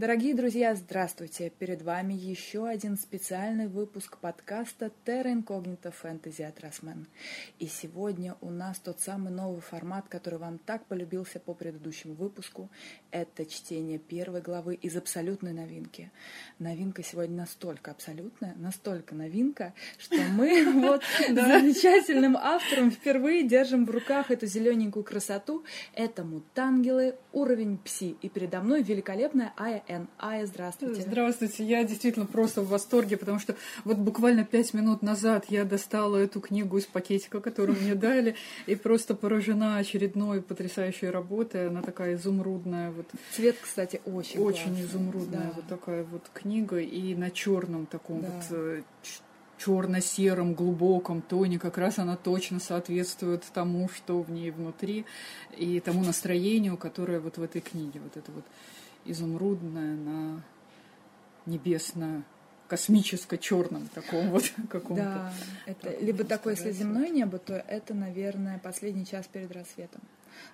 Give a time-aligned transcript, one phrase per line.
[0.00, 1.50] Дорогие друзья, здравствуйте!
[1.50, 7.06] Перед вами еще один специальный выпуск подкаста Terra Incognita Fantasy от Росмен.
[7.58, 12.70] И сегодня у нас тот самый новый формат, который вам так полюбился по предыдущему выпуску.
[13.10, 16.10] Это чтение первой главы из абсолютной новинки.
[16.58, 24.30] Новинка сегодня настолько абсолютная, настолько новинка, что мы вот замечательным автором впервые держим в руках
[24.30, 25.62] эту зелененькую красоту.
[25.92, 28.16] Это мутангелы, уровень пси.
[28.22, 30.06] И передо мной великолепная Ая Н.
[30.20, 31.02] Ая, здравствуйте.
[31.02, 31.64] Здравствуйте.
[31.64, 36.40] Я действительно просто в восторге, потому что вот буквально пять минут назад я достала эту
[36.40, 38.36] книгу из пакетика, которую мне дали,
[38.66, 41.66] и просто поражена очередной потрясающей работой.
[41.66, 42.92] Она такая изумрудная.
[42.92, 43.06] Вот.
[43.32, 44.82] Цвет, кстати, очень Очень классный.
[44.84, 45.52] изумрудная Да.
[45.56, 46.78] вот такая вот книга.
[46.78, 48.28] И на черном таком Да.
[48.28, 48.82] вот э,
[49.58, 55.04] черно-сером глубоком тоне как раз она точно соответствует тому, что в ней внутри,
[55.56, 58.00] и тому настроению, которое вот в этой книге.
[58.00, 58.44] Вот это вот
[59.04, 60.42] изумрудное на
[61.46, 62.24] небесно
[62.68, 65.02] космическо-черном таком вот каком-то.
[65.02, 65.32] Да,
[65.66, 70.00] это Так, либо такое, если земное небо, то это, наверное, последний час перед рассветом.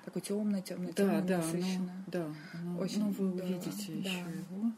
[0.04, 1.90] Такой темный, темный, Да, темный, да, ну, насыщенный.
[2.06, 3.98] да, оно- Очень, ну, вы да, увидите да.
[4.08, 4.72] еще его.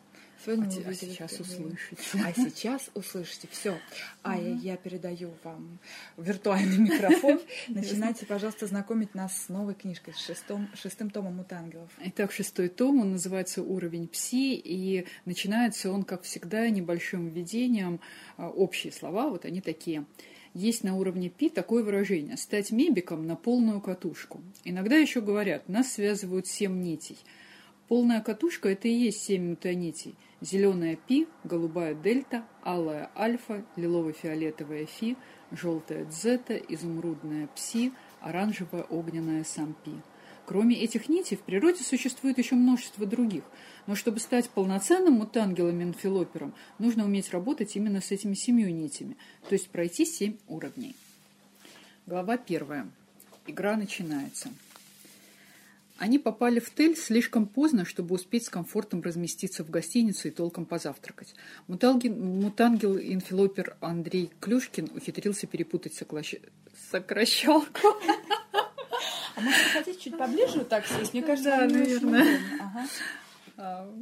[0.45, 1.67] Сегодня А мы а сейчас впервые.
[1.67, 2.19] услышите.
[2.25, 3.49] А сейчас услышите.
[3.51, 3.79] Все.
[4.23, 5.79] Ая, я передаю вам
[6.17, 7.41] виртуальный микрофон.
[7.69, 11.91] Начинайте, пожалуйста, знакомить нас с новой книжкой, с шестом, шестым томом «Мутангелов».
[12.05, 18.01] Итак, шестой том, он называется «Уровень пси», и начинается он, как всегда, небольшим введением.
[18.37, 20.05] А, Общие слова, вот они такие.
[20.55, 24.41] Есть на уровне пи такое выражение «стать мебиком на полную катушку».
[24.65, 27.19] Иногда еще говорят «нас связывают семь нитей».
[27.89, 30.15] Полная катушка– это и есть семь нитей.
[30.43, 35.17] Зеленая пи, голубая дельта, алая альфа, лилово-фиолетовая фи,
[35.51, 39.95] желтая дзета, изумрудная пси, оранжевая огненная сампи.
[40.45, 43.45] Кроме этих нитей, в природе существует еще множество других.
[43.87, 49.17] Но чтобы стать полноценным мутангелом-энфилопером, нужно уметь работать именно с этими семью нитями,
[49.49, 50.95] то есть пройти семь уровней.
[52.07, 52.87] Глава первая.
[53.47, 54.51] Игра начинается.
[55.99, 60.65] Они попали в Тель слишком поздно, чтобы успеть с комфортом разместиться в гостинице и толком
[60.65, 61.35] позавтракать.
[61.67, 66.41] Муталги- Мутангел-инфилопер Андрей Клюшкин ухитрился перепутать соклащ-
[66.93, 67.89] сокращалку.
[69.37, 71.13] А может, вы хотите чуть поближе так сесть?
[71.15, 72.39] Мне кажется, Да, наверное.
[72.61, 72.87] Ага.
[73.57, 73.95] А,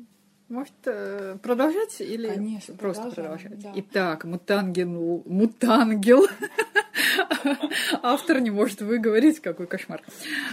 [0.49, 3.59] Может, э, продолжать или Конечно, просто продолжать?
[3.59, 3.73] да.
[3.75, 6.27] Итак, мутангел, мутангел.
[8.03, 10.03] Автор не может выговорить, какой кошмар.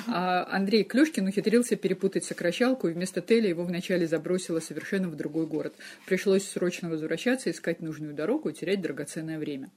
[0.08, 5.48] А Андрей Клюшкин ухитрился перепутать сокращалку, и вместо Теля его вначале забросило совершенно в другой
[5.48, 5.74] город.
[6.06, 9.70] Пришлось срочно возвращаться, искать нужную дорогу и терять драгоценное время.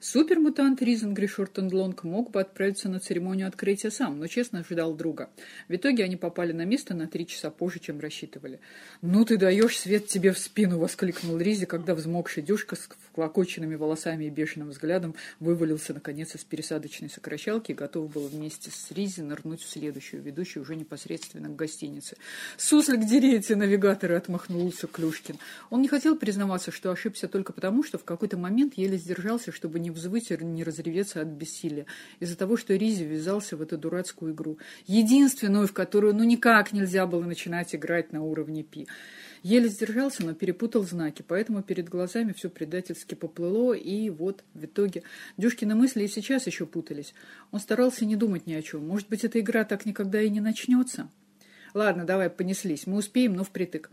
[0.00, 5.30] Супермутант Ризенгри Шортендлонг мог бы отправиться на церемонию открытия сам, но честно ждал друга.
[5.68, 8.60] В итоге они попали на место на три часа позже, чем рассчитывали.
[9.02, 14.24] «Ну ты даешь свет тебе в спину!»— воскликнул Ризи, когда взмокший дюшка с вклокоченными волосами
[14.24, 19.62] и бешеным взглядом вывалился, наконец, из пересадочной сокращалки и готов был вместе с Ризи нырнуть
[19.62, 22.16] в следующую, ведущую уже непосредственно к гостинице.
[22.56, 25.38] «Суслик, дери эти навигаторы!»— отмахнулся Клюшкин.
[25.70, 29.80] Он не хотел признаваться, что ошибся только потому, что в какой-то момент еле сдержался, чтобы
[29.80, 31.86] не взвыть и не разреветься от бессилия,
[32.20, 37.06] из-за того, что Ризи ввязался в эту дурацкую игру, единственную, в которую ну никак нельзя
[37.06, 38.86] было начинать играть на уровне пи.
[39.44, 45.02] Еле сдержался, но перепутал знаки, поэтому перед глазами все предательски поплыло, и вот в итоге
[45.36, 47.12] Дюшкины мысли и сейчас еще путались.
[47.50, 48.88] Он старался не думать ни о чем.
[48.88, 51.10] Может быть, эта игра так никогда и не начнется?
[51.74, 52.86] Ладно, давай, понеслись.
[52.86, 53.90] Мы успеем, но впритык.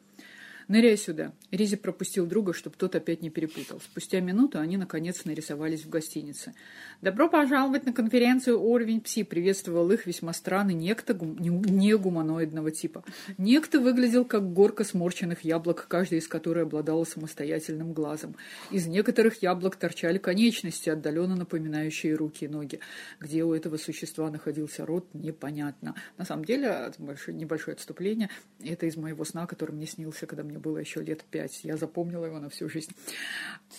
[0.68, 1.34] Ныряй сюда.
[1.52, 3.82] Ризи пропустил друга, чтобы тот опять не перепутал.
[3.82, 6.54] Спустя минуту они, наконец, нарисовались в гостинице.
[7.02, 13.04] «Добро пожаловать на конференцию «Уровень пси»,— приветствовал их весьма странный некто гум- не- негуманоидного типа.
[13.38, 18.36] Некто выглядел как горка сморченных яблок, каждая из которой обладала самостоятельным глазом.
[18.70, 22.80] Из некоторых яблок торчали конечности, отдаленно напоминающие руки и ноги.
[23.20, 25.96] Где у этого существа находился рот, непонятно.
[26.18, 26.92] На самом деле,
[27.28, 28.30] небольшое отступление,
[28.64, 31.62] это из моего сна, который мне снился, когда мне было еще лет пять.
[31.64, 32.92] Я запомнила его на всю жизнь.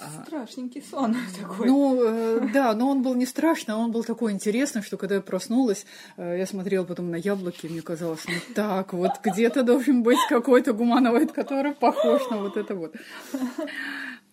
[0.01, 1.67] А, Страшненький сон такой.
[1.67, 5.17] ну, э, да, но он был не страшный, а он был такой интересный, что когда
[5.17, 5.85] я проснулась,
[6.17, 10.19] э, я смотрела потом на яблоки, и мне казалось, ну так, вот где-то должен быть
[10.29, 12.95] какой-то гуманоид, который похож на вот это вот.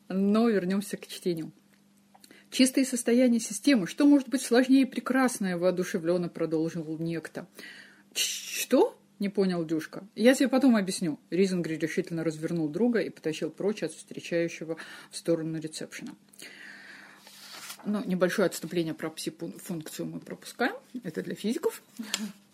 [0.07, 1.51] Но вернемся к чтению.
[2.51, 3.85] Чистое состояние системы.
[3.85, 5.55] Что может быть сложнее и прекрасное?
[5.55, 7.47] Воодушевленно продолжил некто.
[8.13, 8.98] «Ч- Что?
[9.19, 10.03] Не понял Дюшка.
[10.15, 11.19] Я тебе потом объясню.
[11.29, 14.77] Ризенгри решительно развернул друга и потащил прочь от встречающего
[15.11, 16.13] в сторону ресепшена.
[17.85, 20.75] Ну, небольшое отступление про пси-функцию мы пропускаем.
[21.03, 21.81] Это для физиков.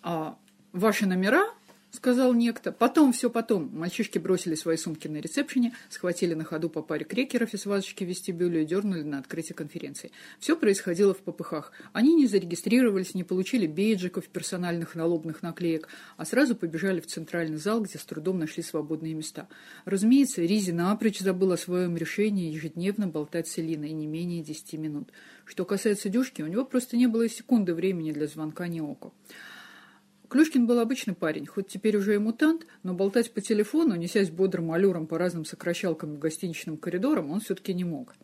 [0.02, 0.38] А
[0.72, 1.54] ваши номера
[1.95, 2.71] сказал некто.
[2.71, 3.71] Потом, все потом.
[3.74, 8.07] Мальчишки бросили свои сумки на ресепшене, схватили на ходу по паре крекеров из вазочки в
[8.07, 10.12] вестибюле и дернули на открытие конференции.
[10.39, 11.71] Все происходило в попыхах.
[11.94, 17.81] Они не зарегистрировались, не получили бейджиков, персональных налобных наклеек, а сразу побежали в центральный зал,
[17.81, 19.47] где с трудом нашли свободные места.
[19.86, 25.12] Разумеется, Ризи напрочь забыл о своем решении ежедневно болтать с Элиной не менее десяти минут.
[25.45, 29.13] Что касается Дюшки, у него просто не было и секунды времени для звонка Неоко.
[30.30, 34.72] Клюшкин был обычный парень, хоть теперь уже и мутант, но болтать по телефону, несясь бодрым
[34.72, 38.16] аллюром по разным сокращалкам и гостиничным коридорам, он все-таки не мог.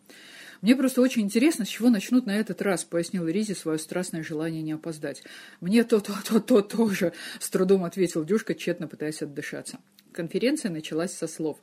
[0.61, 4.61] «Мне просто очень интересно, с чего начнут на этот раз»,— пояснил Ризи свое страстное желание
[4.61, 5.23] не опоздать.
[5.59, 9.79] «Мне то-то-то-то тоже»,— с трудом ответил Дюшка, тщетно пытаясь отдышаться.
[10.11, 11.57] Конференция началась со слов.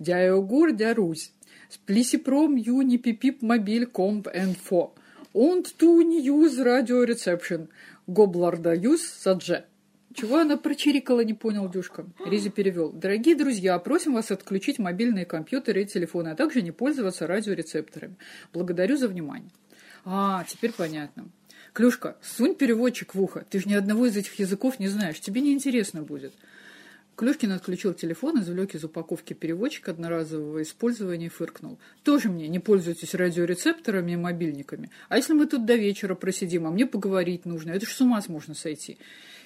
[0.00, 1.32] «Дяогур, дя Русь,
[1.70, 4.94] сплисипром юни пипип мобиль комп энфо,
[5.36, 7.68] und ту use radio reception,
[8.06, 9.66] Гобларда Юс Садже.
[10.14, 12.06] Чего она прочирикала, не понял Дюшка.
[12.24, 12.90] Ризи перевел.
[12.90, 18.16] Дорогие друзья, просим вас отключить мобильные компьютеры и телефоны, а также не пользоваться радиорецепторами.
[18.54, 19.50] Благодарю за внимание.
[20.06, 21.28] А, теперь понятно.
[21.74, 23.44] Клюшка, сунь переводчик в ухо.
[23.50, 25.20] Ты же ни одного из этих языков не знаешь.
[25.20, 26.32] Тебе не интересно будет.
[27.16, 31.78] Клюшкин отключил телефон, извлек из упаковки переводчик одноразового использования и фыркнул.
[32.02, 34.90] «Тоже мне не пользуйтесь радиорецепторами и мобильниками.
[35.08, 37.70] А если мы тут до вечера просидим, а мне поговорить нужно?
[37.70, 38.98] Это ж с ума можно сойти».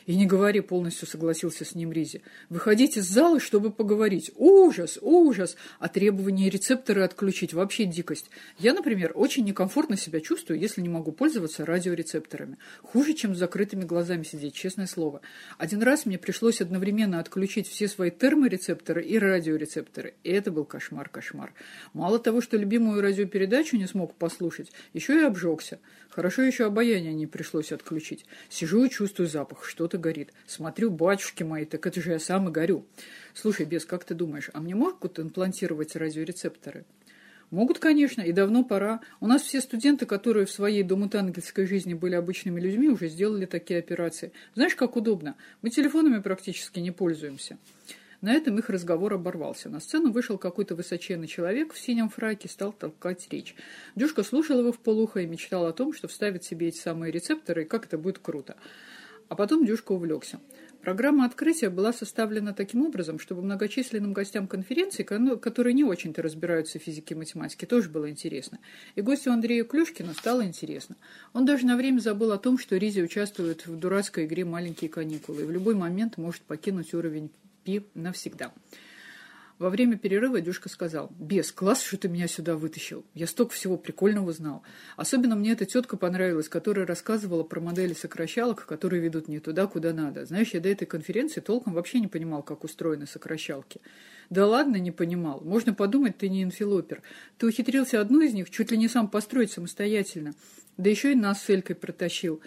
[0.06, 2.22] «И не говори»,— полностью согласился с ним Ризи.
[2.48, 4.30] «Выходите из зала, чтобы поговорить.
[4.36, 5.56] Ужас, ужас!
[5.78, 8.30] А требование рецепторы отключить— вообще дикость.
[8.58, 12.58] Я, например, очень некомфортно себя чувствую, если не могу пользоваться радиорецепторами.
[12.82, 15.20] Хуже, чем с закрытыми глазами сидеть, честное слово.
[15.58, 20.14] Один раз мне пришлось одновременно отключить все свои терморецепторы и радиорецепторы.
[20.24, 21.52] И это был кошмар-кошмар.
[21.92, 25.78] Мало того, что любимую радиопередачу не смог послушать, еще и обжегся.
[26.10, 28.26] Хорошо еще обаяние не пришлось отключить.
[28.48, 30.32] Сижу и чувствую запах, что-то горит.
[30.46, 32.86] Смотрю, батюшки мои, так это же я сам и горю.
[33.34, 36.84] Слушай, Бес, как ты думаешь, а мне могут имплантировать радиорецепторы?
[37.50, 39.00] Могут, конечно, и давно пора.
[39.18, 43.80] У нас все студенты, которые в своей домутангельской жизни были обычными людьми, уже сделали такие
[43.80, 44.30] операции.
[44.54, 45.34] Знаешь, как удобно?
[45.60, 47.58] Мы телефонами практически не пользуемся.
[48.20, 49.68] На этом их разговор оборвался.
[49.70, 53.56] На сцену вышел какой-то высоченный человек в синем фраке и стал толкать речь.
[53.96, 57.62] Дюшка слушал его в полухо и мечтал о том, что вставит себе эти самые рецепторы,
[57.62, 58.56] и как это будет круто.
[59.30, 60.40] А потом Дюшка увлекся.
[60.82, 66.82] Программа открытия была составлена таким образом, чтобы многочисленным гостям конференции, которые не очень-то разбираются в
[66.82, 68.58] физике и математике, тоже было интересно.
[68.96, 70.96] И гостю Андрею Клюшкину стало интересно.
[71.32, 75.42] Он даже на время забыл о том, что Ризи участвует в дурацкой игре «Маленькие каникулы»
[75.42, 77.30] и в любой момент может покинуть уровень
[77.62, 78.52] Пи навсегда.
[79.60, 83.04] Во время перерыва Дюшка сказал, «Бес, класс, что ты меня сюда вытащил.
[83.12, 84.62] Я столько всего прикольного знал.
[84.96, 89.92] Особенно мне эта тетка понравилась, которая рассказывала про модели сокращалок, которые ведут не туда, куда
[89.92, 90.24] надо.
[90.24, 93.82] Знаешь, я до этой конференции толком вообще не понимал, как устроены сокращалки.
[94.30, 95.42] Да ладно, не понимал.
[95.42, 97.02] Можно подумать, ты не инфилопер.
[97.36, 100.32] Ты ухитрился одну из них чуть ли не сам построить самостоятельно.
[100.78, 102.40] Да еще и нас с Элькой протащил.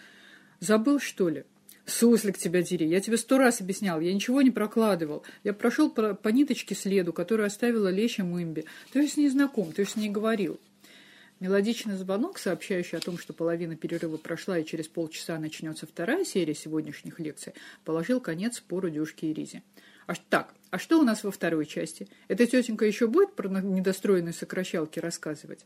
[0.59, 1.45] Забыл, что ли?
[1.85, 5.23] Суслик тебя дери, я тебе сто раз объяснял, я ничего не прокладывал.
[5.43, 8.65] Я прошел по, по ниточке следу, которую оставила Леща Мымби.
[8.93, 10.59] Же с ней знаком, же с ней говорил.
[11.41, 16.55] Мелодичный звонок, сообщающий о том, что половина перерыва прошла и через полчаса начнется вторая серия
[16.55, 17.53] сегодняшних лекций,
[17.83, 19.61] положил конец спору Дюшки и Ризи.
[20.07, 22.07] А так, а что у нас во второй части?
[22.29, 25.65] Эта тетенька еще будет про недостроенные сокращалки рассказывать?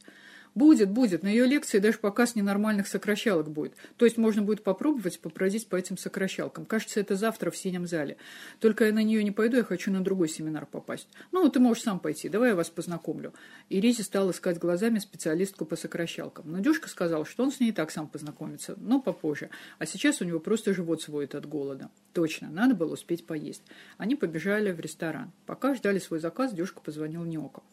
[0.56, 1.24] Будет, будет.
[1.24, 3.74] На ее лекции даже показ ненормальных сокращалок будет.
[3.98, 6.66] То есть можно будет попробовать попродить по этим сокращалкам.
[6.66, 8.18] Кажется, это завтра в синем зале.
[8.60, 11.08] Только я на нее не пойду, я хочу на другой семинар попасть.
[11.32, 13.34] Ну, ты можешь сам пойти, давай я вас познакомлю.
[13.70, 16.52] И Ризи стал искать глазами специалистку по сокращалкам.
[16.52, 19.50] Но Дюшка сказал, что он с ней и так сам познакомится, но попозже.
[19.80, 21.90] А сейчас у него просто живот сводит от голода.
[22.14, 23.64] Точно, надо было успеть поесть.
[23.98, 25.32] Они побежали в ресторан.
[25.46, 27.64] Пока ждали свой заказ, Дюшка позвонил Неоко.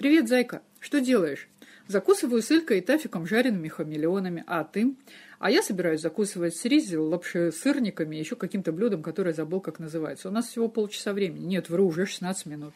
[0.00, 0.62] «Привет, зайка.
[0.80, 1.46] Что делаешь?»
[1.86, 4.44] Закусываю с Илькой и тафиком жареными хамелеонами.
[4.46, 4.94] А ты?
[5.38, 9.78] А я собираюсь закусывать с ризи, лапши сырниками и еще каким-то блюдом, которое забыл, как
[9.78, 10.30] называется.
[10.30, 11.44] У нас всего полчаса времени.
[11.44, 12.72] Нет, вру, уже 16 минут.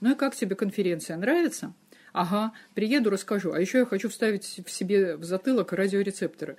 [0.00, 1.16] Ну и как тебе конференция?
[1.16, 1.72] Нравится?
[2.12, 3.50] Ага, приеду, расскажу.
[3.50, 6.58] А еще я хочу вставить в себе в затылок радиорецепторы.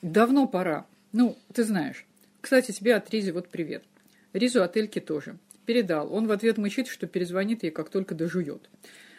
[0.00, 0.86] Давно пора.
[1.12, 2.06] Ну, ты знаешь.
[2.40, 3.84] Кстати, тебе от Ризи вот привет.
[4.32, 5.36] Ризу от Эльки тоже.
[5.66, 6.10] Передал.
[6.14, 8.70] Он в ответ мычит, что перезвонит ей, как только дожует.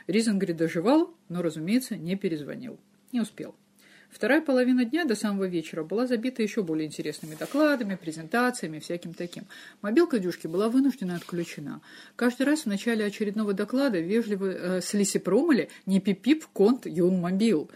[0.08, 2.80] Ризенгри доживал, но, разумеется, не перезвонил.
[3.12, 3.56] Не успел.
[4.10, 9.44] Вторая половина дня до самого вечера была забита еще более интересными докладами, презентациями, всяким таким.
[9.82, 11.82] Мобилка Дюшки была вынуждена отключена.
[12.16, 17.70] Каждый раз в начале очередного доклада вежливо э, с промыли «Не пип-пип, конт, юн мобил».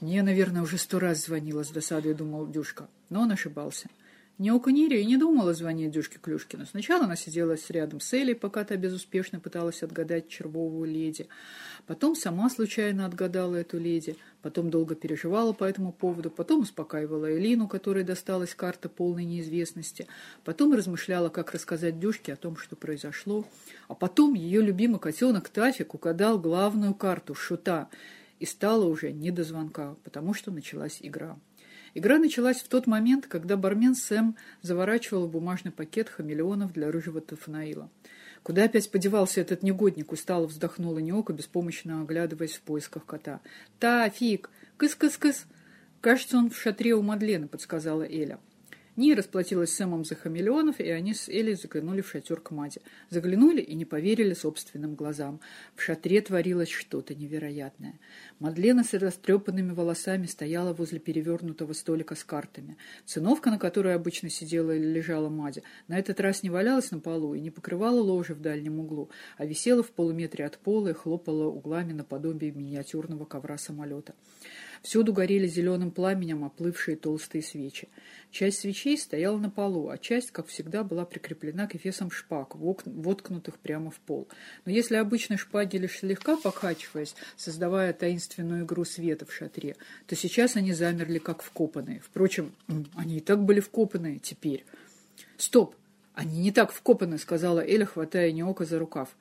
[0.00, 3.88] Мне, наверное, уже сто раз звонила с досадой, думал Дюшка, но он ошибался.
[4.38, 6.66] Неока Нири и не думала звонить Дюшке Клюшкину.
[6.66, 11.28] Сначала она сидела рядом с Элей, пока та безуспешно пыталась отгадать червовую леди.
[11.86, 14.14] Потом сама случайно отгадала эту леди.
[14.42, 16.30] Потом долго переживала по этому поводу.
[16.30, 20.06] Потом успокаивала Элину, которой досталась карта полной неизвестности.
[20.44, 23.46] Потом размышляла, как рассказать Дюшке о том, что произошло.
[23.88, 27.88] А потом ее любимый котенок Тафик угадал главную карту– шута.
[28.38, 31.38] И стало уже не до звонка, потому что началась игра.
[31.96, 37.22] Игра началась в тот момент, когда бармен Сэм заворачивал в бумажный пакет хамелеонов для рыжего
[37.22, 37.88] Тафанаила.
[38.42, 43.40] Куда опять подевался этот негодник, устало вздохнула Неока, беспомощно оглядываясь в поисках кота.
[43.80, 44.50] «Тафик!
[44.76, 45.46] Кыс-кыс-кыс!»
[46.02, 48.38] «Кажется, он в шатре у Мадлены»,— подсказала Эля.
[48.96, 52.80] Ни расплатилась с Сэмом за хамелеонов, и они с Элей заглянули в шатер к Маде.
[53.10, 55.38] Заглянули и не поверили собственным глазам.
[55.74, 58.00] В шатре творилось что-то невероятное.
[58.38, 62.78] Мадлена с растрепанными волосами стояла возле перевернутого столика с картами.
[63.04, 67.34] Циновка, на которой обычно сидела или лежала Мадя, на этот раз не валялась на полу
[67.34, 71.48] и не покрывала ложе в дальнем углу, а висела в полуметре от пола и хлопала
[71.48, 74.14] углами наподобие миниатюрного ковра самолета.
[74.86, 77.88] Всюду горели зеленым пламенем оплывшие толстые свечи.
[78.30, 83.58] Часть свечей стояла на полу, а часть, как всегда, была прикреплена к эфесам шпаг, воткнутых
[83.58, 84.28] прямо в пол.
[84.64, 89.74] Но если обычно шпаги лишь слегка покачиваясь, создавая таинственную игру света в шатре,
[90.06, 91.98] то сейчас они замерли как вкопанные.
[91.98, 92.52] Впрочем,
[92.94, 94.64] они и так были вкопанные теперь.
[95.36, 95.74] «Стоп!
[96.14, 99.16] Они не так вкопаны!»— сказала Эля, хватая Неока за рукав.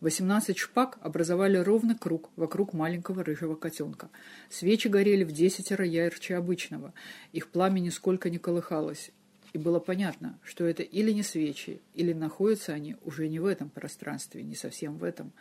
[0.00, 4.10] Восемнадцать шпаг образовали ровно круг вокруг маленького рыжего котенка.
[4.50, 6.92] Свечи горели в десятеро ярче обычного.
[7.32, 9.10] Их пламя нисколько не колыхалось.
[9.54, 13.70] И было понятно, что это или не свечи, или находятся они уже не в этом
[13.70, 15.32] пространстве, не совсем в этом.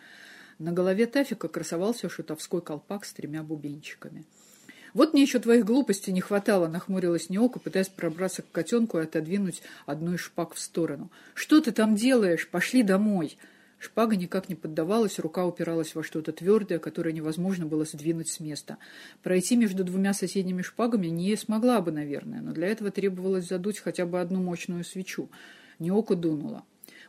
[0.57, 4.23] На голове Тафика красовался шутовской колпак с тремя бубенчиками.
[4.93, 9.61] «Вот мне еще твоих глупостей не хватало»,— нахмурилась Неока, пытаясь пробраться к котенку и отодвинуть
[9.85, 11.11] одну из шпаг в сторону.
[11.33, 12.47] «Что ты там делаешь?
[12.47, 13.37] Пошли домой!»
[13.77, 18.77] Шпага никак не поддавалась, рука упиралась во что-то твердое, которое невозможно было сдвинуть с места.
[19.21, 24.05] Пройти между двумя соседними шпагами не смогла бы, наверное, но для этого требовалось задуть хотя
[24.05, 25.29] бы одну мощную свечу.
[25.79, 26.63] Неока дунула.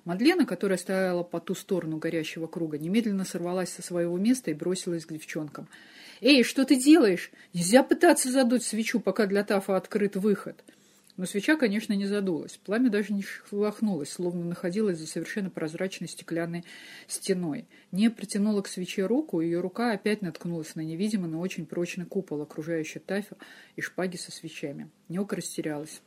[0.04, 5.04] Мадлена, которая стояла по ту сторону горящего круга, немедленно сорвалась со своего места и бросилась
[5.04, 5.68] к девчонкам.
[6.20, 7.30] «Эй, что ты делаешь?
[7.52, 10.62] Нельзя пытаться задуть свечу, пока для Тафа открыт выход!»
[11.16, 12.58] Но свеча, конечно, не задулась.
[12.62, 16.64] Пламя даже не шелохнулось, словно находилось за совершенно прозрачной стеклянной
[17.08, 17.66] стеной.
[17.90, 22.42] Не протянула к свече руку, ее рука опять наткнулась на невидимый, но очень прочный купол,
[22.42, 23.38] окружающий тафер
[23.76, 24.90] и шпаги со свечами.
[25.08, 26.02] Неока растерялась.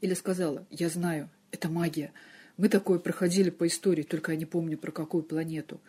[0.00, 2.12] Или сказала, «Я знаю, это магия.
[2.56, 5.80] Мы такое проходили по истории, только я не помню, про какую планету».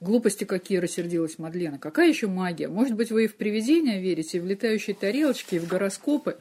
[0.00, 1.78] Глупости какие, рассердилась Мадлена.
[1.78, 2.68] Какая еще магия?
[2.68, 6.38] Может быть, вы и в привидения верите, и в летающие тарелочки, и в гороскопы?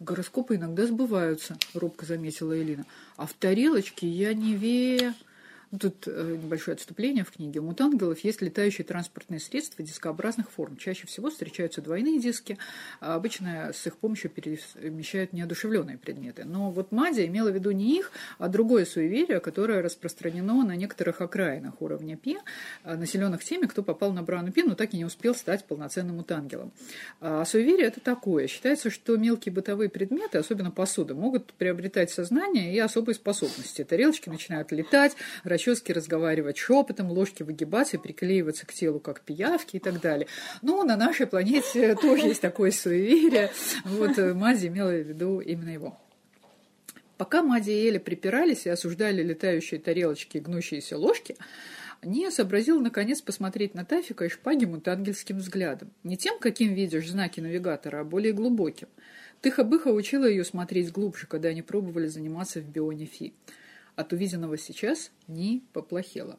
[0.00, 2.86] Гороскопы иногда сбываются, робко заметила Элина.
[3.16, 5.14] А в тарелочке я не ве...
[5.78, 7.60] Тут э, небольшое отступление в книге.
[7.60, 10.78] У мутангелов есть летающие транспортные средства дискообразных форм.
[10.78, 12.56] Чаще всего встречаются двойные диски,
[13.00, 16.44] а обычно с их помощью перемещают неодушевленные предметы.
[16.46, 21.20] Но вот Мадия имела в виду не их, а другое суеверие, которое распространено на некоторых
[21.20, 22.38] окраинах уровня Пи,
[22.82, 26.16] а, населенных теми, кто попал на Брауну Пи, но так и не успел стать полноценным
[26.16, 26.72] мутангелом.
[27.20, 28.46] А суеверие это такое.
[28.46, 33.84] Считается, что мелкие бытовые предметы, особенно посуда, могут приобретать сознание и особые способности.
[33.84, 35.14] Тарелочки начинают летать,
[35.58, 40.28] расчески разговаривать шепотом, ложки выгибаться и приклеиваться к телу, как пиявки и так далее.
[40.62, 43.50] Но на нашей планете тоже есть такое суеверие.
[43.84, 45.98] Вот э, Мази имела в виду именно его.
[47.16, 51.36] Пока Мади и Эля припирались и осуждали летающие тарелочки и гнущиеся ложки,
[52.02, 55.90] не сообразил наконец посмотреть на Тафика и шпаги мутангельским взглядом.
[56.04, 58.86] Не тем, каким видишь знаки навигатора, а более глубоким.
[59.42, 63.34] Тыха-быха учила ее смотреть глубже, когда они пробовали заниматься в бионе Фи.
[63.98, 66.38] От увиденного сейчас не поплохело.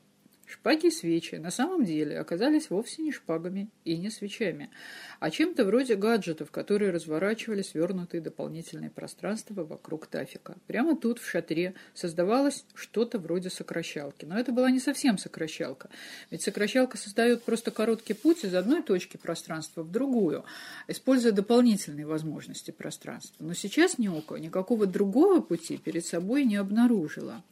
[0.50, 4.72] Шпаги и свечи на самом деле оказались вовсе не шпагами и не свечами,
[5.20, 10.58] а чем-то вроде гаджетов, которые разворачивали свернутые дополнительные пространства вокруг тафика.
[10.66, 14.26] Прямо тут, в шатре, создавалось что-то вроде сокращалки.
[14.26, 15.90] Но это была не совсем сокращалка,
[16.32, 20.46] ведь сокращалка создает просто короткий путь из одной точки пространства в другую,
[20.88, 23.44] используя дополнительные возможности пространства.
[23.44, 27.44] Но сейчас Неоко никакого другого пути перед собой не обнаружила.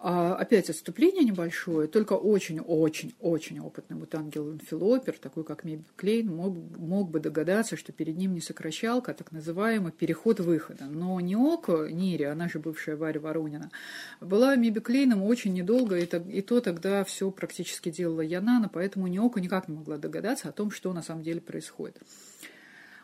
[0.00, 7.10] А, опять отступление небольшое, только очень-очень-очень опытный вот ангел-анфилопер, такой как Миби Клейн, мог, мог
[7.10, 10.84] бы догадаться, что перед ним не сокращалка, а так называемый переход выхода.
[10.84, 13.72] Но не Око, Нири, она же бывшая Варя Воронина,
[14.20, 19.08] была Миби Клейном очень недолго, и, то, и то тогда все практически делала Янана, поэтому
[19.08, 21.96] Неоко никак не могла догадаться о том, что на самом деле происходит.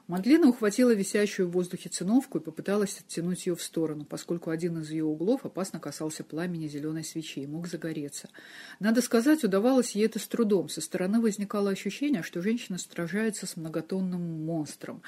[0.06, 4.90] Мадлена ухватила висящую в воздухе циновку и попыталась оттянуть ее в сторону, поскольку один из
[4.90, 8.28] ее углов опасно касался пламени зеленой свечи и мог загореться.
[8.80, 10.68] Надо сказать, удавалось ей это с трудом.
[10.68, 15.00] Со стороны возникало ощущение, что женщина сражается с многотонным монстром.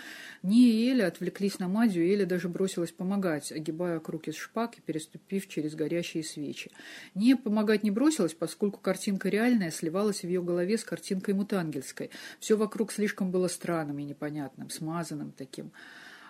[0.42, 4.78] Ния и Эля отвлеклись на Мадью, и Эля даже бросилась помогать, огибая круг из шпаг
[4.78, 6.70] и переступив через горящие свечи.
[7.14, 12.10] Ния помогать не бросилась, поскольку картинка реальная сливалась в ее голове с картинкой мутангельской.
[12.40, 15.72] Все вокруг слишком было странным и непонятным, смазанным таким.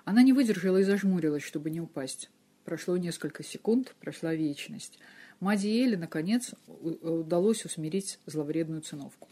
[0.05, 2.31] Она не выдержала и зажмурилась, чтобы не упасть.
[2.65, 4.99] Прошло несколько секунд, прошла вечность.
[5.41, 9.29] Мади и Элли, наконец, удалось усмирить зловредную циновку.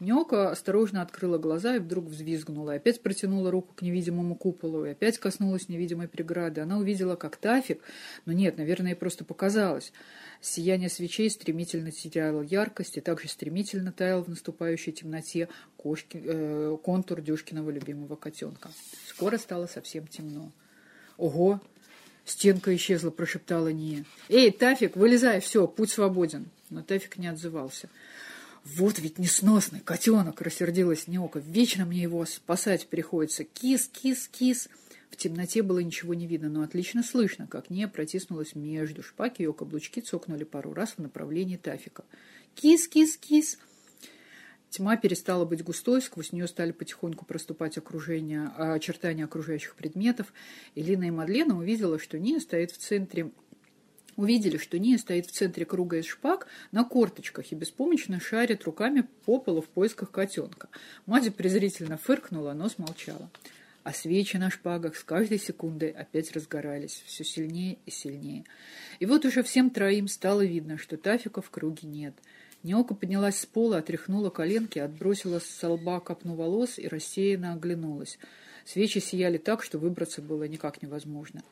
[0.00, 2.72] Нёка осторожно открыла глаза и вдруг взвизгнула.
[2.74, 6.62] Опять протянула руку к невидимому куполу и опять коснулась невидимой преграды.
[6.62, 7.82] Она увидела, как Тафик,
[8.24, 9.92] но нет, наверное, просто показалось.
[10.40, 17.20] Сияние свечей стремительно теряло яркость и также стремительно таял в наступающей темноте кошки, э, контур
[17.20, 18.70] Дюшкиного любимого котенка.
[19.06, 20.50] Скоро стало совсем темно.
[21.18, 21.60] «Ого!»
[22.24, 24.04] Стенка исчезла, прошептала Ния.
[24.30, 27.90] «Эй, Тафик, вылезай, все, путь свободен!» Но Тафик не отзывался.
[28.64, 31.38] «Вот ведь несносный котенок!»— рассердилась Неока.
[31.38, 33.44] «Вечно мне его спасать приходится!
[33.44, 34.68] Кис, кис, кис!»
[35.10, 39.52] В темноте было ничего не видно, но отлично слышно, как Нея протиснулась между шпаки, ее
[39.52, 42.04] каблучки цокнули пару раз в направлении Тафика.
[42.54, 43.58] «Кис, кис, кис!»
[44.70, 50.32] Тьма перестала быть густой, сквозь нее стали потихоньку проступать окружения, очертания окружающих предметов.
[50.76, 53.32] Элина и Мадлена увидела, что Ния стоит в центре
[54.16, 59.06] увидели, что Ния стоит в центре круга из шпаг на корточках и беспомощно шарит руками
[59.24, 60.68] по полу в поисках котенка.
[61.06, 63.30] Мадя презрительно фыркнула, но смолчала.
[63.82, 68.44] А свечи на шпагах с каждой секундой опять разгорались, все сильнее и сильнее.
[68.98, 72.14] И вот уже всем троим стало видно, что Тафика в круге нет.
[72.62, 78.18] Неока поднялась с пола, отряхнула коленки, отбросила с лба копну волос и рассеянно оглянулась.
[78.66, 81.42] Свечи сияли так, что выбраться было никак невозможно.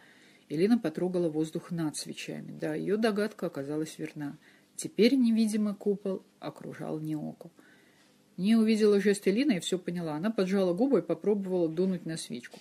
[0.49, 2.52] Элина потрогала воздух над свечами.
[2.59, 4.38] Да, ее догадка оказалась верна.
[4.76, 7.50] Теперь невидимый купол окружал Неоку.
[8.37, 10.14] Не увидела жест Элины и все поняла.
[10.14, 12.61] Она поджала губы и попробовала дунуть на свечку.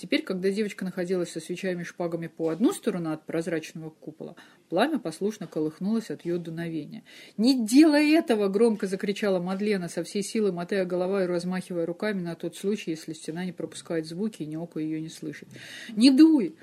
[0.00, 4.34] Теперь, когда девочка находилась со свечами шпагами по одну сторону от прозрачного купола,
[4.70, 7.04] пламя послушно колыхнулось от ее дуновения.
[7.36, 12.34] «Не делай этого!»— громко закричала Мадлена, со всей силы мотая голова и размахивая руками на
[12.34, 15.50] тот случай, если стена не пропускает звуки и ни око ее не слышит.
[15.90, 16.56] «Не дуй!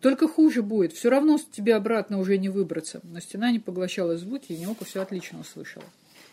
[0.00, 0.92] Только хуже будет.
[0.92, 3.00] Все равно тебе обратно уже не выбраться.
[3.02, 5.84] Но стена не поглощала звуки, и Неока все отлично услышала.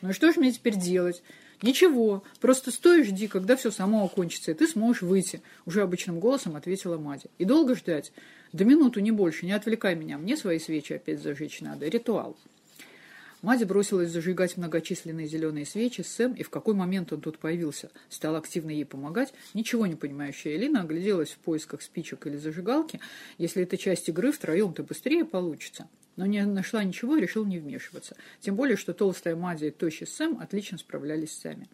[0.01, 1.21] Ну и что же мне теперь делать?
[1.62, 6.19] Ничего, просто стой и жди, когда все само окончится, и ты сможешь выйти, уже обычным
[6.19, 7.30] голосом ответила Мадя.
[7.39, 8.12] И долго ждать?
[8.53, 11.88] До минуту, не больше, не отвлекай меня, мне свои свечи опять зажечь надо.
[11.88, 12.38] Ритуал.
[13.43, 16.02] Мать бросилась зажигать многочисленные зеленые свечи.
[16.02, 19.32] Сэм, и в какой момент он тут появился, стал активно ей помогать.
[19.54, 23.00] Ничего не понимающая Элина огляделась в поисках спичек или зажигалки.
[23.38, 25.88] Если это часть игры, втроем-то быстрее получится.
[26.15, 28.15] Но не нашла ничего и решил не вмешиваться.
[28.41, 31.67] Тем более, что толстая Мадя и тощий Сэм отлично справлялись сами.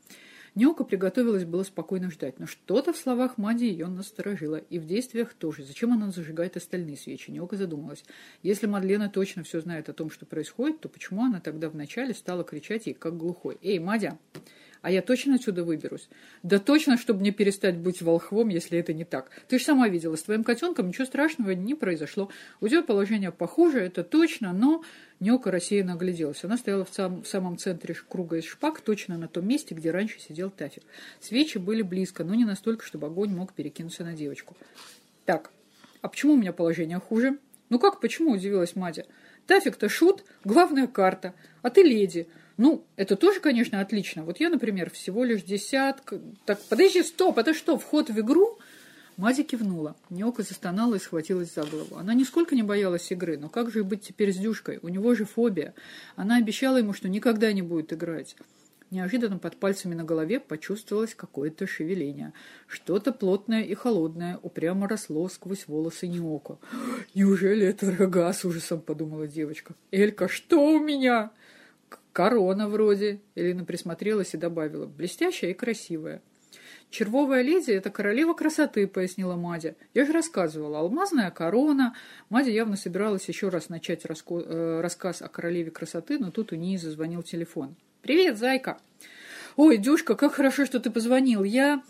[0.56, 5.34] Неока приготовилась было спокойно ждать, но что-то в словах Мади ее насторожило, и в действиях
[5.34, 5.64] тоже.
[5.64, 7.32] Зачем она зажигает остальные свечи?
[7.32, 8.04] Неока задумалась.
[8.44, 12.44] Если Мадлена точно все знает о том, что происходит, то почему она тогда вначале стала
[12.44, 13.58] кричать ей, как глухой?
[13.64, 14.20] «Эй, Мадя!»
[14.84, 16.10] А я точно отсюда выберусь?
[16.44, 19.32] Да точно, чтобы мне перестать быть волхвом, если это не так.
[19.48, 22.30] Ты же сама видела, с твоим котенком ничего страшного не произошло.
[22.60, 24.84] У тебя положение похуже, это точно, но...
[25.22, 26.44] Нёка рассеянно огляделась.
[26.44, 29.90] Она стояла в, сам, в самом центре круга из шпаг, точно на том месте, где
[29.90, 30.84] раньше сидел Тафик.
[31.22, 34.58] Свечи были близко, но не настолько, чтобы огонь мог перекинуться на девочку.
[35.24, 35.52] Так,
[36.02, 37.38] а почему у меня положение хуже?
[37.70, 39.06] Ну как, почему, удивилась Мадя.
[39.48, 42.28] Тафик-то шут, главная карта, а ты леди.
[42.58, 44.24] Ну, это тоже, конечно, отлично.
[44.24, 46.20] Вот я, например, всего лишь десятка...
[46.46, 48.60] Так, подожди, стоп, это что, вход в игру?
[49.18, 49.96] Мадя кивнула.
[50.10, 51.98] Неока застонала и схватилась за голову.
[51.98, 54.80] Она нисколько не боялась игры, но как же быть теперь с Дюшкой?
[54.82, 55.74] У него же фобия.
[56.16, 58.36] Она обещала ему, что никогда не будет играть.
[58.90, 62.32] Неожиданно под пальцами на голове почувствовалось какое-то шевеление.
[62.68, 66.60] Что-то плотное и холодное упрямо росло сквозь волосы Неока.
[67.16, 69.74] «Неужели это рога?»— с ужасом подумала девочка.
[69.92, 71.32] «Элька, что у меня?»
[72.14, 76.22] «Корона вроде»,— Элина присмотрелась и добавила, «блестящая и красивая».
[76.92, 79.74] «Червовая леди— это королева красоты»,— пояснила Мадя.
[79.96, 80.78] «Я же рассказывала.
[80.80, 81.96] Алмазная корона».
[82.30, 86.78] Мадя явно собиралась еще раз начать э, рассказ о королеве красоты, но тут у нее
[86.78, 87.76] зазвонил телефон.
[88.04, 88.78] «Привет, зайка!»
[89.56, 91.44] «Ой, Дюшка, как хорошо, что ты позвонил.
[91.44, 91.82] Я...»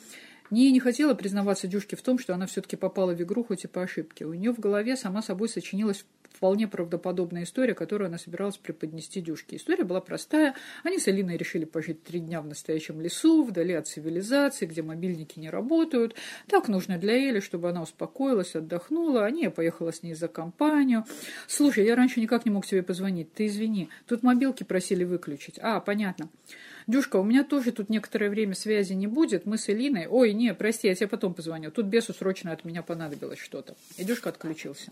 [0.50, 3.68] Не не хотела признаваться Дюшке в том, что она все-таки попала в игру, хоть и
[3.68, 4.26] по ошибке.
[4.26, 9.56] У нее в голове сама собой сочинилась вполне правдоподобная история, которую она собиралась преподнести Дюшке.
[9.56, 10.56] История была простая.
[10.84, 15.40] Они с Алиной решили пожить три дня в настоящем лесу, вдали от цивилизации, где мобильники
[15.40, 16.16] не работают.
[16.48, 19.26] Так нужно для Эли, чтобы она успокоилась, отдохнула.
[19.26, 21.06] Они, я поехала с ней за компанию.
[21.48, 23.34] Слушай, я раньше никак не мог тебе позвонить.
[23.34, 23.90] Ты извини.
[24.08, 25.60] Тут мобилки просили выключить.
[25.62, 26.30] А, понятно.
[26.88, 29.46] Дюшка, у меня тоже тут некоторое время связи не будет.
[29.46, 30.08] Мы с Элиной...
[30.08, 31.72] Ой, не, прости, я тебе потом позвоню.
[31.72, 33.76] Тут бесу срочно от меня понадобилось что-то.
[33.98, 34.92] И Дюшка отключился.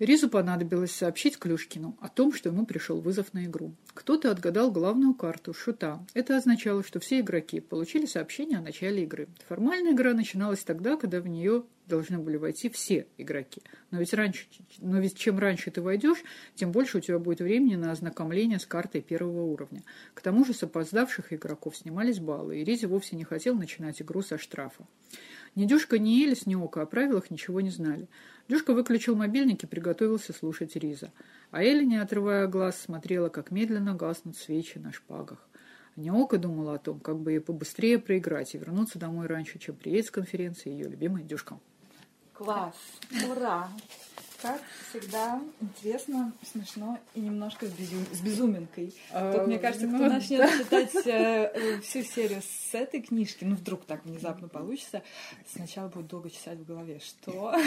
[0.00, 3.74] Ризу понадобилось сообщить Клюшкину о том, что ему пришел вызов на игру.
[3.94, 6.04] Кто-то отгадал главную карту– шута.
[6.14, 9.28] Это означало, что все игроки получили сообщение о начале игры.
[9.48, 13.62] Формальная игра начиналась тогда, когда в нее должны были войти все игроки.
[13.92, 14.46] Но ведь, раньше,
[14.78, 16.24] но ведь чем раньше ты войдешь,
[16.56, 19.84] тем больше у тебя будет времени на ознакомление с картой первого уровня.
[20.14, 24.22] К тому же с опоздавших игроков снимались баллы, и Ризи вовсе не хотел начинать игру
[24.22, 24.86] со штрафа.
[25.54, 28.08] Ни Дюшка, ни Элис, ни Ока о правилах ничего не знали.
[28.48, 31.12] Дюшка выключил мобильник и приготовился слушать Риза.
[31.50, 35.38] А Элли, не отрывая глаз, смотрела, как медленно гаснут свечи на шпагах.
[35.96, 40.06] Неока думала о том, как бы ей побыстрее проиграть и вернуться домой раньше, чем приедет
[40.06, 41.58] с конференции ее любимая Дюшка.
[42.32, 42.74] Класс!
[43.30, 43.68] Ура!
[44.44, 47.96] Как всегда, интересно, смешно и немножко с, безу...
[48.12, 48.92] с безуминкой.
[49.10, 53.86] Тут, мне кажется, кто ну, начнет читать э, всю серию с этой книжки, ну, вдруг
[53.86, 55.02] так внезапно получится,
[55.50, 57.00] сначала будет долго читать в голове.
[57.02, 57.54] Что?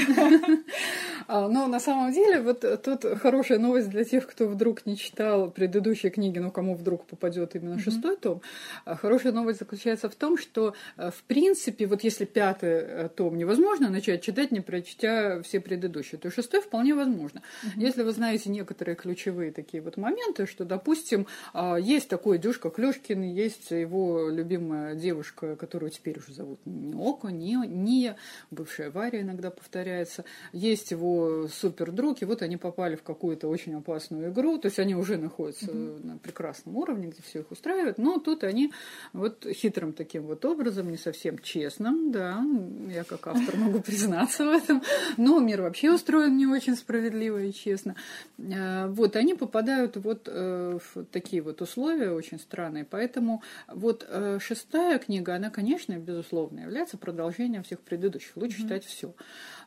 [1.27, 5.49] А, но на самом деле, вот тут хорошая новость для тех, кто вдруг не читал
[5.49, 8.41] предыдущие книги, но кому вдруг попадет именно шестой том.
[8.85, 13.37] А, хорошая новость заключается в том, что, э, в принципе, вот если пятый э, том
[13.37, 17.41] невозможно начать читать, не прочтя все предыдущие, то шестой вполне возможно.
[17.63, 17.69] Mm-hmm.
[17.77, 23.21] Если вы знаете некоторые ключевые такие вот моменты, что, допустим, а, есть такой Дюшка Клюшкин,
[23.23, 28.17] есть его любимая девушка, которую теперь уже зовут не Око, не Ния,
[28.51, 33.73] бывшая Варя иногда повторяется, есть его супер друг, и вот они попали в какую-то очень
[33.75, 36.05] опасную игру, то есть они уже находятся mm-hmm.
[36.05, 38.73] на прекрасном уровне, где все их устраивает, но тут они
[39.13, 42.43] вот хитрым таким вот образом, не совсем честным, да,
[42.89, 44.83] я как автор могу признаться в этом,
[45.17, 47.95] но мир вообще устроен не очень справедливо и честно.
[48.37, 52.85] Э, вот, они попадают вот э, в такие вот условия очень странные.
[52.85, 58.35] Поэтому вот э, шестая книга, она, конечно, безусловно, является продолжением всех предыдущих.
[58.35, 58.61] Лучше mm-hmm.
[58.61, 59.13] читать все.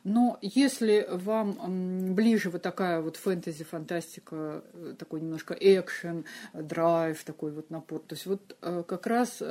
[0.03, 4.63] Но если вам ближе вот такая вот фэнтези, фантастика,
[4.97, 9.43] такой немножко экшен, драйв, такой вот напор, то есть вот как раз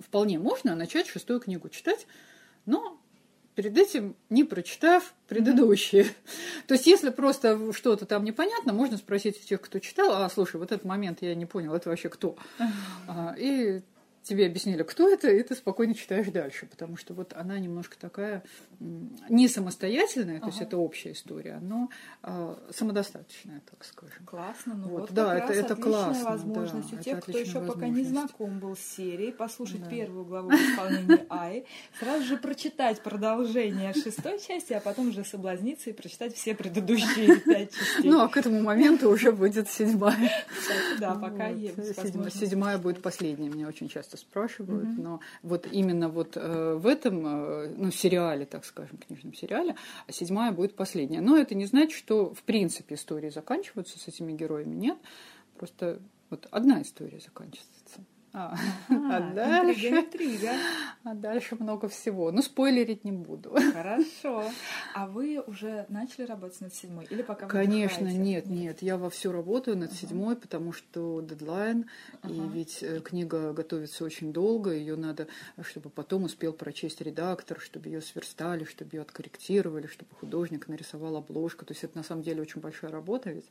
[0.00, 2.06] вполне можно начать шестую книгу читать,
[2.64, 2.97] но
[3.58, 6.04] перед этим не прочитав предыдущие.
[6.04, 6.66] Mm-hmm.
[6.68, 10.58] То есть, если просто что-то там непонятно, можно спросить у тех, кто читал, а, слушай,
[10.58, 12.36] вот этот момент я не понял, это вообще кто?
[12.60, 13.34] Mm-hmm.
[13.36, 13.82] И
[14.28, 18.42] тебе объяснили, кто это, и ты спокойно читаешь дальше, потому что вот она немножко такая
[19.28, 20.46] не самостоятельная, ага.
[20.46, 21.88] то есть это общая история, но
[22.22, 24.24] э, самодостаточная, так скажем.
[24.26, 26.24] Классно, ну вот, вот да, это, это классно.
[26.24, 29.90] возможность да, у тех, кто еще пока не знаком был с серией, послушать да.
[29.90, 31.64] первую главу исполнения Ай,
[31.98, 37.72] сразу же прочитать продолжение шестой части, а потом уже соблазниться и прочитать все предыдущие пять
[37.72, 38.10] частей.
[38.10, 40.44] Ну, а к этому моменту уже будет седьмая.
[41.00, 41.78] Да, пока есть.
[42.38, 45.02] Седьмая будет последняя, мне очень часто спрашивают, mm-hmm.
[45.02, 49.76] но вот именно вот э, в этом, э, ну, сериале, так скажем, книжном сериале,
[50.08, 51.20] седьмая будет последняя.
[51.20, 54.98] Но это не значит, что в принципе истории заканчиваются с этими героями, нет.
[55.56, 56.00] Просто
[56.30, 57.77] вот одна история заканчивается.
[58.32, 58.54] А,
[58.88, 60.52] а, а дальше, интрига.
[61.02, 62.30] а дальше много всего.
[62.30, 63.56] Ну, спойлерить не буду.
[63.72, 64.44] Хорошо.
[64.94, 67.06] А вы уже начали работать над седьмой?
[67.10, 68.82] Или пока вы Конечно, нет, нет.
[68.82, 70.00] Я во все работаю над uh-huh.
[70.00, 71.86] седьмой, потому что дедлайн,
[72.22, 72.34] uh-huh.
[72.34, 75.26] и ведь э, книга готовится очень долго, ее надо,
[75.62, 81.64] чтобы потом успел прочесть редактор, чтобы ее сверстали, чтобы ее откорректировали, чтобы художник нарисовал обложку.
[81.64, 83.46] То есть это на самом деле очень большая работа ведь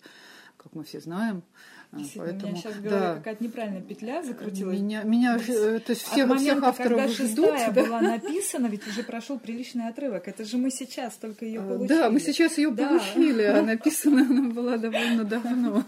[0.68, 1.44] как мы все знаем.
[1.92, 3.16] Поэтому, у меня сейчас в голове да.
[3.16, 4.78] какая-то неправильная петля закрутилась.
[4.78, 5.44] Меня, меня то
[5.88, 7.28] есть всех, От момента, всех авторов когда ждут.
[7.28, 7.84] шестая да?
[7.84, 10.28] была написана, ведь уже прошел приличный отрывок.
[10.28, 11.88] Это же мы сейчас только ее а, получили.
[11.88, 12.90] Да, мы сейчас ее да.
[12.90, 15.86] получили, а написана она была довольно давно.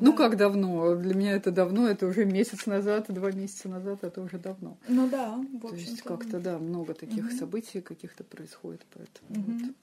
[0.00, 0.96] Ну как давно?
[0.96, 4.76] Для меня это давно, это уже месяц назад, два месяца назад, это уже давно.
[4.88, 9.74] Ну да, в То есть как-то, да, много таких событий каких-то происходит, поэтому.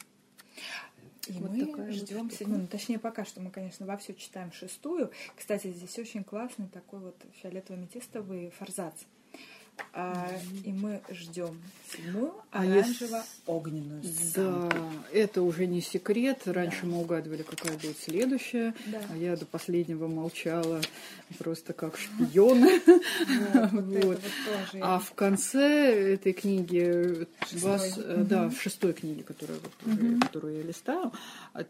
[1.32, 2.62] И вот мы ждем вот седьмую.
[2.62, 5.12] Ну, точнее, пока что мы, конечно, во все читаем шестую.
[5.36, 8.96] Кстати, здесь очень классный такой вот фиолетово-метистовый форзац.
[9.94, 10.30] А,
[10.63, 11.60] и мы ждем
[11.91, 14.02] седьмую а оранжево-огненную.
[14.36, 14.70] Да,
[15.12, 16.41] это уже не секрет.
[16.46, 16.88] Раньше да.
[16.88, 18.74] мы угадывали, какая будет следующая.
[18.88, 19.02] Да.
[19.12, 20.82] А я до последнего молчала
[21.38, 21.98] просто как
[22.30, 22.67] шпион.
[24.82, 31.12] А в конце этой книги вас, э, да, в шестой книге, которую я листаю,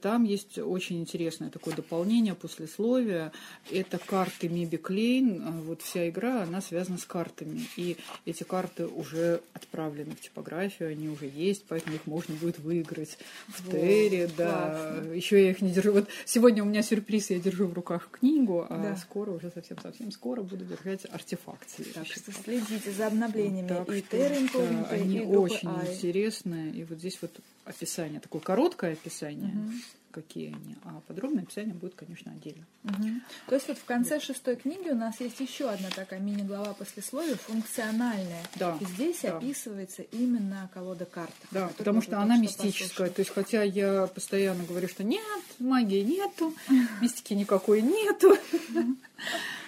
[0.02, 3.32] там есть очень интересное такое дополнение, послесловие.
[3.70, 5.62] Это карты Миби Клейн.
[5.62, 7.62] Вот вся игра, она связана с картами.
[7.76, 13.18] И эти карты уже отправлены в типографию, они уже есть, поэтому их можно будет выиграть
[13.48, 15.04] в вот, Терре, да.
[15.14, 15.92] Еще я их не держу.
[15.94, 18.96] Вот сегодня у меня сюрприз, я держу в руках книгу, а да.
[18.96, 21.68] скоро, уже совсем-совсем скоро буду держать артефакт.
[21.94, 26.72] Так что следите за обновлениями так и Терры да, Они и очень интересные.
[26.72, 27.32] И вот здесь вот
[27.66, 29.52] описание, такое короткое описание.
[29.52, 29.72] Угу
[30.12, 30.76] какие они.
[30.84, 32.66] А подробное описание будет, конечно, отдельно.
[32.84, 33.10] Угу.
[33.48, 37.36] То есть вот в конце шестой книги у нас есть еще одна такая мини-глава послесловия,
[37.36, 38.44] функциональная.
[38.56, 38.78] Да.
[38.80, 39.38] И здесь да.
[39.38, 41.34] описывается именно колода карт.
[41.52, 43.08] Да, потому что она мистическая.
[43.08, 46.54] Что то есть, хотя я постоянно говорю, что нет, магии нету,
[47.02, 48.38] мистики никакой нету.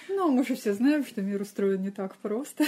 [0.08, 2.64] Но мы же все знаем, что мир устроен не так просто.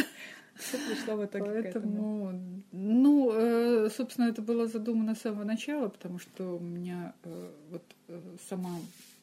[0.58, 2.40] Все пришло в итоге Поэтому,
[2.72, 7.82] ну, э, собственно, это было задумано с самого начала, потому что у меня э, вот
[8.08, 8.78] э, сама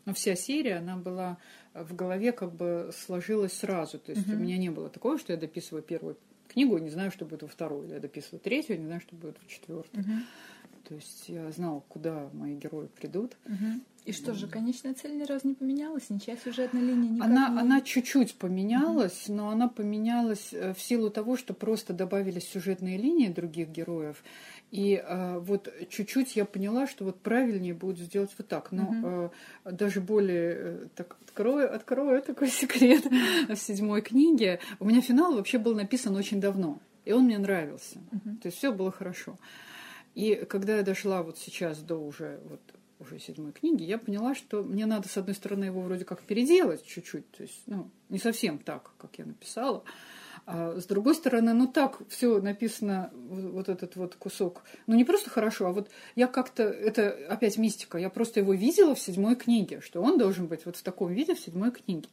[0.05, 1.37] ну, вся серия, она была
[1.73, 3.99] в голове как бы сложилась сразу.
[3.99, 4.35] То есть uh-huh.
[4.35, 6.17] у меня не было такого, что я дописываю первую
[6.49, 9.47] книгу, не знаю, что будет во второй, я дописываю третью, не знаю, что будет в
[9.47, 10.01] четвертой.
[10.01, 10.19] Uh-huh.
[10.87, 13.37] То есть я знала, куда мои герои придут.
[14.05, 17.59] И что же, конечная цель ни разу не поменялась, ничья сюжетная линия никак она, не...
[17.59, 22.97] Она чуть-чуть поменялась, mm но она поменялась э, в силу того, что просто добавились сюжетные
[22.97, 24.21] линии других героев.
[24.71, 28.71] И э, вот чуть-чуть я поняла, что вот правильнее будет сделать вот так.
[28.71, 29.31] Но mm
[29.65, 33.05] э, даже более, э, так, открою, открою такой секрет
[33.47, 34.59] в седьмой книге.
[34.79, 37.99] У меня финал вообще был написан очень давно, и он мне нравился.
[38.11, 39.37] mm То есть все было хорошо.
[40.15, 42.61] И когда я дошла вот сейчас до уже вот
[42.99, 46.85] уже седьмой книги, я поняла, что мне надо, с одной стороны, его вроде как переделать
[46.85, 49.83] чуть-чуть, то есть, ну, не совсем так, как я написала,
[50.45, 55.29] а с другой стороны, ну так все написано, вот этот вот кусок, ну не просто
[55.29, 59.79] хорошо, а вот я как-то, это опять мистика, я просто его видела в седьмой книге,
[59.79, 62.09] что он должен быть вот в таком виде в седьмой книге.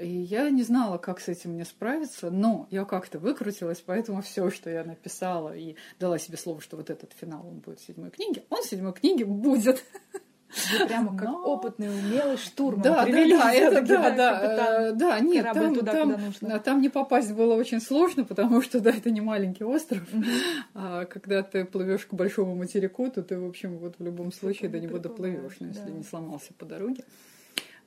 [0.00, 4.50] И я не знала, как с этим мне справиться, но я как-то выкрутилась, поэтому все,
[4.50, 8.10] что я написала и дала себе слово, что вот этот финал он будет в седьмой
[8.10, 9.82] книге, он в седьмой книге будет.
[10.72, 11.44] Вы прямо как Но...
[11.44, 12.82] опытный, умелый штурман.
[12.82, 17.54] Да, да, да, это, да, да, да, нет, там, туда, там, там не попасть было
[17.54, 20.08] очень сложно, потому что, да, это не маленький остров.
[20.72, 24.70] А когда ты плывешь к большому материку, то ты, в общем, вот в любом случае
[24.70, 27.04] до него доплывешь, ну, если не сломался по дороге.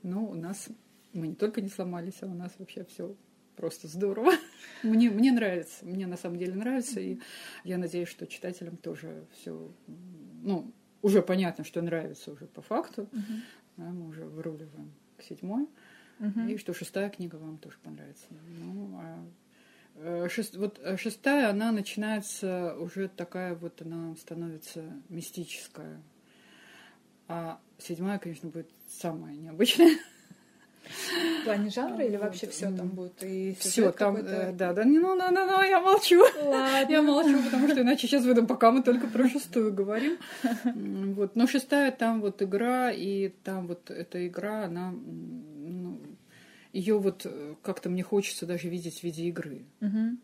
[0.03, 0.67] Но у нас
[1.13, 3.15] мы не только не сломались, а у нас вообще все
[3.55, 4.31] просто здорово.
[4.83, 7.19] мне, мне нравится, мне на самом деле нравится, и
[7.63, 9.71] я надеюсь, что читателям тоже все,
[10.43, 13.09] ну, уже понятно, что нравится уже по факту.
[13.11, 13.41] Uh-huh.
[13.77, 15.67] Да, мы уже выруливаем к седьмой.
[16.19, 16.51] Uh-huh.
[16.51, 18.25] И что шестая книга вам тоже понравится.
[18.29, 19.25] Ну, а
[19.95, 26.01] э, Шест, вот э, шестая, она начинается уже такая вот, она становится мистическая.
[27.27, 29.97] А седьмая, конечно, будет самая необычная.
[31.41, 33.23] В плане жанра или вообще все там будет?
[33.23, 36.21] И все там, э, да, да, не, ну, ну, ну, ну, я молчу.
[36.43, 36.91] Ладно.
[36.91, 40.17] Я молчу, потому что иначе сейчас выйдем, пока мы только про шестую говорим.
[40.63, 45.99] Вот, но шестая там вот игра, и там вот эта игра, она, ну,
[46.73, 49.65] ее вот э, как-то мне хочется даже видеть в виде игры.
[49.81, 50.17] Угу.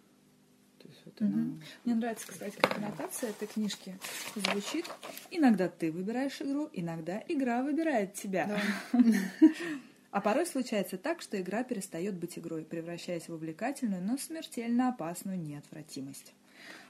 [1.06, 1.58] Вот она...
[1.84, 3.97] Мне нравится, кстати, как аннотация этой книжки
[4.36, 4.86] звучит.
[5.32, 8.60] Иногда ты выбираешь игру, иногда игра выбирает тебя.
[8.91, 8.99] Да.
[10.15, 15.38] А порой случается так, что игра перестает быть игрой, превращаясь в увлекательную, но смертельно опасную
[15.38, 16.34] неотвратимость.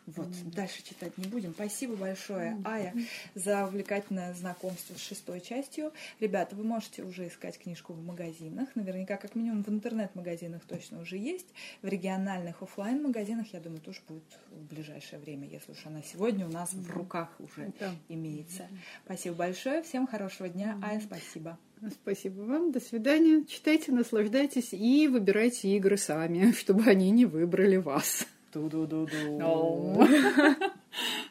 [0.07, 1.53] Вот, дальше читать не будем.
[1.53, 2.57] Спасибо большое.
[2.63, 2.93] Ая,
[3.33, 5.91] за увлекательное знакомство с шестой частью.
[6.19, 8.69] Ребята, вы можете уже искать книжку в магазинах.
[8.75, 11.47] Наверняка, как минимум, в интернет-магазинах точно уже есть.
[11.81, 16.45] В региональных офлайн магазинах я думаю, тоже будет в ближайшее время, если уж она сегодня
[16.45, 17.95] у нас в руках уже mm.
[18.09, 18.67] имеется.
[19.05, 19.81] Спасибо большое.
[19.81, 20.79] Всем хорошего дня.
[20.83, 21.57] Ая, спасибо.
[21.91, 22.71] Спасибо вам.
[22.71, 23.43] До свидания.
[23.45, 28.27] Читайте, наслаждайтесь и выбирайте игры сами, чтобы они не выбрали вас.
[28.55, 29.05] Tudo, do.